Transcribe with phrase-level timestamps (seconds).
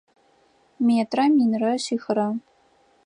[0.85, 2.27] Метрэ минрэ шъихрэ.